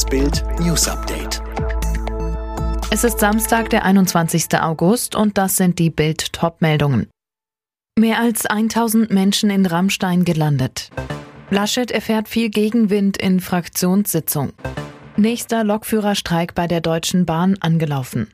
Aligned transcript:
Das 0.00 0.08
Bild 0.08 0.42
News 0.60 0.88
Update. 0.88 1.42
Es 2.90 3.04
ist 3.04 3.20
Samstag, 3.20 3.68
der 3.68 3.84
21. 3.84 4.58
August 4.58 5.14
und 5.14 5.36
das 5.36 5.58
sind 5.58 5.78
die 5.78 5.90
Bild 5.90 6.32
Topmeldungen. 6.32 7.10
Mehr 7.98 8.18
als 8.18 8.46
1000 8.46 9.10
Menschen 9.10 9.50
in 9.50 9.66
Rammstein 9.66 10.24
gelandet. 10.24 10.88
Laschet 11.50 11.90
erfährt 11.90 12.30
viel 12.30 12.48
Gegenwind 12.48 13.18
in 13.18 13.40
Fraktionssitzung. 13.40 14.54
Nächster 15.18 15.64
Lokführerstreik 15.64 16.54
bei 16.54 16.66
der 16.66 16.80
Deutschen 16.80 17.26
Bahn 17.26 17.58
angelaufen. 17.60 18.32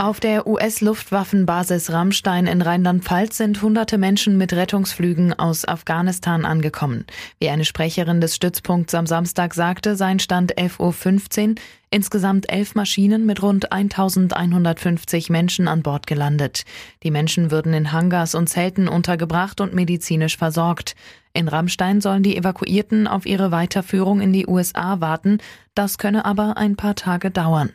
Auf 0.00 0.20
der 0.20 0.46
US-Luftwaffenbasis 0.46 1.90
Rammstein 1.90 2.46
in 2.46 2.62
Rheinland-Pfalz 2.62 3.36
sind 3.36 3.60
hunderte 3.60 3.98
Menschen 3.98 4.38
mit 4.38 4.52
Rettungsflügen 4.52 5.36
aus 5.36 5.66
Afghanistan 5.66 6.44
angekommen. 6.44 7.04
Wie 7.40 7.48
eine 7.48 7.64
Sprecherin 7.64 8.20
des 8.20 8.36
Stützpunkts 8.36 8.94
am 8.94 9.08
Samstag 9.08 9.54
sagte, 9.54 9.96
seien 9.96 10.20
Stand 10.20 10.56
11.15 10.56 11.48
Uhr 11.48 11.54
insgesamt 11.90 12.48
elf 12.48 12.76
Maschinen 12.76 13.26
mit 13.26 13.42
rund 13.42 13.72
1150 13.72 15.30
Menschen 15.30 15.66
an 15.66 15.82
Bord 15.82 16.06
gelandet. 16.06 16.62
Die 17.02 17.10
Menschen 17.10 17.50
würden 17.50 17.74
in 17.74 17.90
Hangars 17.90 18.36
und 18.36 18.48
Zelten 18.48 18.86
untergebracht 18.86 19.60
und 19.60 19.74
medizinisch 19.74 20.36
versorgt. 20.36 20.94
In 21.32 21.48
Rammstein 21.48 22.00
sollen 22.00 22.22
die 22.22 22.36
Evakuierten 22.36 23.08
auf 23.08 23.26
ihre 23.26 23.50
Weiterführung 23.50 24.20
in 24.20 24.32
die 24.32 24.46
USA 24.46 25.00
warten. 25.00 25.38
Das 25.74 25.98
könne 25.98 26.24
aber 26.24 26.56
ein 26.56 26.76
paar 26.76 26.94
Tage 26.94 27.32
dauern. 27.32 27.72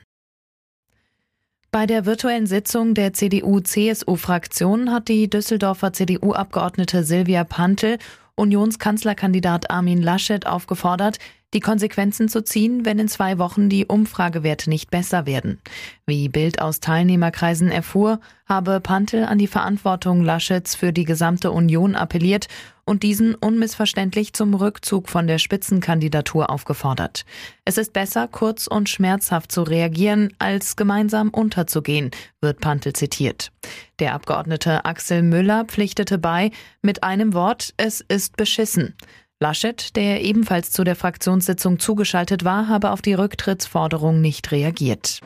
Bei 1.73 1.87
der 1.87 2.05
virtuellen 2.05 2.45
Sitzung 2.45 2.93
der 2.93 3.13
CDU-CSU-Fraktion 3.13 4.91
hat 4.91 5.07
die 5.07 5.27
Düsseldorfer 5.27 5.91
CDU-Abgeordnete 5.91 7.03
Silvia 7.03 7.43
Pantel 7.43 7.97
Unionskanzlerkandidat 8.35 9.71
Armin 9.71 9.99
Laschet 9.99 10.45
aufgefordert, 10.45 11.17
die 11.53 11.59
Konsequenzen 11.59 12.27
zu 12.27 12.43
ziehen, 12.43 12.85
wenn 12.85 12.99
in 12.99 13.07
zwei 13.07 13.37
Wochen 13.37 13.69
die 13.69 13.85
Umfragewerte 13.85 14.69
nicht 14.69 14.91
besser 14.91 15.25
werden. 15.25 15.59
Wie 16.05 16.27
Bild 16.27 16.61
aus 16.61 16.79
Teilnehmerkreisen 16.79 17.71
erfuhr, 17.71 18.19
habe 18.45 18.81
Pantel 18.81 19.23
an 19.23 19.37
die 19.37 19.47
Verantwortung 19.47 20.23
Laschets 20.23 20.75
für 20.75 20.91
die 20.91 21.05
gesamte 21.05 21.51
Union 21.51 21.95
appelliert 21.95 22.47
und 22.85 23.03
diesen 23.03 23.35
unmissverständlich 23.35 24.33
zum 24.33 24.53
Rückzug 24.53 25.09
von 25.09 25.27
der 25.27 25.37
Spitzenkandidatur 25.37 26.49
aufgefordert. 26.49 27.25
Es 27.63 27.77
ist 27.77 27.93
besser, 27.93 28.27
kurz 28.27 28.67
und 28.67 28.89
schmerzhaft 28.89 29.51
zu 29.51 29.63
reagieren, 29.63 30.33
als 30.39 30.75
gemeinsam 30.75 31.29
unterzugehen, 31.29 32.11
wird 32.41 32.59
Pantel 32.59 32.93
zitiert. 32.93 33.51
Der 33.99 34.13
Abgeordnete 34.13 34.83
Axel 34.83 35.21
Müller 35.21 35.65
pflichtete 35.65 36.17
bei, 36.17 36.51
mit 36.81 37.03
einem 37.03 37.33
Wort, 37.33 37.73
es 37.77 38.01
ist 38.01 38.35
beschissen. 38.35 38.95
Laschet, 39.43 39.97
der 39.97 40.21
ebenfalls 40.21 40.71
zu 40.71 40.85
der 40.85 40.95
Fraktionssitzung 40.95 41.77
zugeschaltet 41.77 42.45
war, 42.45 42.69
habe 42.69 42.91
auf 42.91 43.01
die 43.01 43.13
Rücktrittsforderung 43.13 44.21
nicht 44.21 44.53
reagiert. 44.53 45.19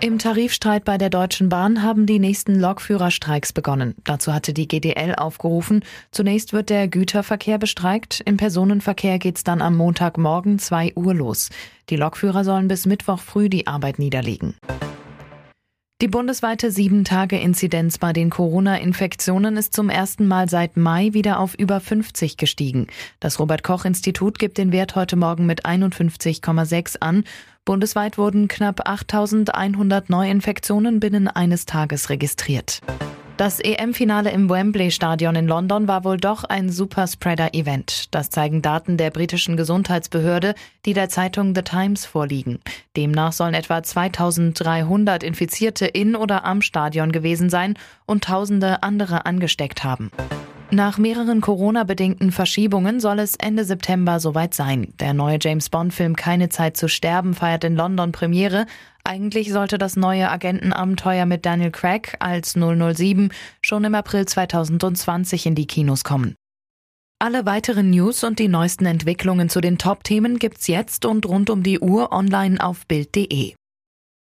Im 0.00 0.18
Tarifstreit 0.18 0.84
bei 0.84 0.98
der 0.98 1.08
Deutschen 1.08 1.48
Bahn 1.48 1.82
haben 1.82 2.04
die 2.04 2.18
nächsten 2.18 2.60
Lokführerstreiks 2.60 3.54
begonnen. 3.54 3.94
Dazu 4.04 4.34
hatte 4.34 4.52
die 4.52 4.68
GDL 4.68 5.14
aufgerufen. 5.14 5.82
Zunächst 6.10 6.52
wird 6.52 6.68
der 6.68 6.88
Güterverkehr 6.88 7.56
bestreikt. 7.56 8.20
Im 8.26 8.36
Personenverkehr 8.36 9.18
geht's 9.18 9.44
dann 9.44 9.62
am 9.62 9.78
Montagmorgen 9.78 10.58
2 10.58 10.92
Uhr 10.96 11.14
los. 11.14 11.48
Die 11.88 11.96
Lokführer 11.96 12.44
sollen 12.44 12.68
bis 12.68 12.84
Mittwoch 12.84 13.20
früh 13.20 13.48
die 13.48 13.66
Arbeit 13.66 13.98
niederlegen. 13.98 14.56
Die 16.02 16.08
bundesweite 16.08 16.72
Sieben-Tage-Inzidenz 16.72 17.98
bei 17.98 18.12
den 18.12 18.28
Corona-Infektionen 18.28 19.56
ist 19.56 19.72
zum 19.74 19.88
ersten 19.88 20.26
Mal 20.26 20.48
seit 20.48 20.76
Mai 20.76 21.10
wieder 21.12 21.38
auf 21.38 21.54
über 21.54 21.78
50 21.78 22.36
gestiegen. 22.36 22.88
Das 23.20 23.38
Robert-Koch-Institut 23.38 24.40
gibt 24.40 24.58
den 24.58 24.72
Wert 24.72 24.96
heute 24.96 25.14
Morgen 25.14 25.46
mit 25.46 25.64
51,6 25.64 26.96
an. 26.98 27.22
Bundesweit 27.64 28.18
wurden 28.18 28.48
knapp 28.48 28.88
8100 28.88 30.10
Neuinfektionen 30.10 30.98
binnen 30.98 31.28
eines 31.28 31.64
Tages 31.64 32.10
registriert. 32.10 32.80
Das 33.36 33.58
EM-Finale 33.58 34.30
im 34.30 34.48
Wembley-Stadion 34.48 35.34
in 35.34 35.48
London 35.48 35.88
war 35.88 36.04
wohl 36.04 36.18
doch 36.18 36.44
ein 36.44 36.70
Superspreader-Event. 36.70 38.14
Das 38.14 38.30
zeigen 38.30 38.62
Daten 38.62 38.96
der 38.96 39.10
britischen 39.10 39.56
Gesundheitsbehörde, 39.56 40.54
die 40.84 40.92
der 40.92 41.08
Zeitung 41.08 41.52
The 41.52 41.62
Times 41.62 42.06
vorliegen. 42.06 42.60
Demnach 42.96 43.32
sollen 43.32 43.54
etwa 43.54 43.82
2300 43.82 45.24
Infizierte 45.24 45.84
in 45.84 46.14
oder 46.14 46.44
am 46.44 46.62
Stadion 46.62 47.10
gewesen 47.10 47.50
sein 47.50 47.74
und 48.06 48.22
Tausende 48.22 48.84
andere 48.84 49.26
angesteckt 49.26 49.82
haben. 49.82 50.12
Nach 50.70 50.98
mehreren 50.98 51.40
Corona-bedingten 51.40 52.32
Verschiebungen 52.32 52.98
soll 52.98 53.18
es 53.18 53.36
Ende 53.36 53.64
September 53.64 54.18
soweit 54.18 54.54
sein. 54.54 54.92
Der 54.98 55.12
neue 55.12 55.38
James 55.40 55.70
Bond-Film 55.70 56.16
Keine 56.16 56.48
Zeit 56.48 56.76
zu 56.76 56.88
sterben 56.88 57.34
feiert 57.34 57.64
in 57.64 57.76
London 57.76 58.12
Premiere. 58.12 58.66
Eigentlich 59.06 59.52
sollte 59.52 59.76
das 59.76 59.96
neue 59.96 60.30
Agentenabenteuer 60.30 61.26
mit 61.26 61.44
Daniel 61.44 61.70
Craig 61.70 62.16
als 62.20 62.54
007 62.54 63.30
schon 63.60 63.84
im 63.84 63.94
April 63.94 64.26
2020 64.26 65.44
in 65.44 65.54
die 65.54 65.66
Kinos 65.66 66.04
kommen. 66.04 66.34
Alle 67.18 67.46
weiteren 67.46 67.90
News 67.90 68.24
und 68.24 68.38
die 68.38 68.48
neuesten 68.48 68.86
Entwicklungen 68.86 69.48
zu 69.48 69.60
den 69.60 69.78
Top-Themen 69.78 70.38
gibt's 70.38 70.66
jetzt 70.66 71.04
und 71.04 71.26
rund 71.26 71.50
um 71.50 71.62
die 71.62 71.80
Uhr 71.80 72.12
online 72.12 72.62
auf 72.62 72.86
Bild.de. 72.86 73.54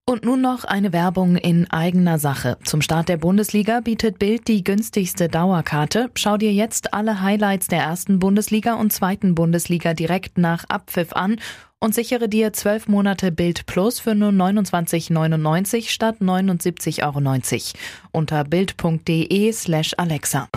Und 0.09 0.25
nun 0.25 0.41
noch 0.41 0.63
eine 0.63 0.91
Werbung 0.91 1.35
in 1.35 1.69
eigener 1.69 2.17
Sache. 2.17 2.57
Zum 2.63 2.81
Start 2.81 3.09
der 3.09 3.17
Bundesliga 3.17 3.79
bietet 3.79 4.17
Bild 4.17 4.47
die 4.47 4.63
günstigste 4.63 5.27
Dauerkarte. 5.27 6.09
Schau 6.15 6.35
dir 6.35 6.51
jetzt 6.51 6.95
alle 6.95 7.21
Highlights 7.21 7.67
der 7.67 7.81
ersten 7.81 8.17
Bundesliga 8.17 8.73
und 8.73 8.91
zweiten 8.91 9.35
Bundesliga 9.35 9.93
direkt 9.93 10.39
nach 10.39 10.63
Abpfiff 10.67 11.13
an 11.13 11.35
und 11.79 11.93
sichere 11.93 12.27
dir 12.27 12.53
zwölf 12.53 12.87
Monate 12.87 13.31
Bild 13.31 13.67
Plus 13.67 13.99
für 13.99 14.15
nur 14.15 14.31
29,99 14.31 15.89
statt 15.89 16.15
79,90 16.21 17.05
Euro 17.05 17.79
unter 18.11 18.43
bild.de 18.45 19.51
slash 19.51 19.93
Alexa. 19.95 20.49